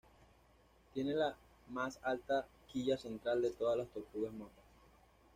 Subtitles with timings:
[0.95, 1.35] Tiene la
[1.69, 4.63] más alta quilla central de todas las tortugas mapa.